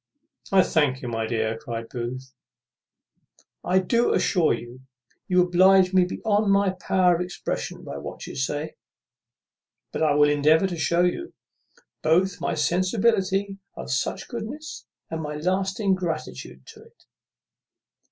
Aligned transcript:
"I 0.51 0.63
thank 0.63 1.03
you, 1.03 1.07
my 1.07 1.27
dear," 1.27 1.55
cries 1.59 1.85
Booth; 1.91 2.33
"I 3.63 3.77
do 3.77 4.13
assure 4.15 4.51
you, 4.51 4.79
you 5.27 5.43
oblige 5.43 5.93
me 5.93 6.05
beyond 6.05 6.51
my 6.51 6.71
power 6.71 7.13
of 7.13 7.21
expression 7.21 7.83
by 7.83 7.99
what 7.99 8.25
you 8.25 8.35
say; 8.35 8.77
but 9.91 10.01
I 10.01 10.15
will 10.15 10.27
endeavour 10.27 10.65
to 10.65 10.75
shew 10.75 11.05
you, 11.05 11.33
both 12.01 12.41
my 12.41 12.55
sensibility 12.55 13.59
of 13.75 13.91
such 13.91 14.27
goodness, 14.27 14.87
and 15.11 15.21
my 15.21 15.35
lasting 15.35 15.93
gratitude 15.93 16.65
to 16.73 16.81
it." 16.81 17.05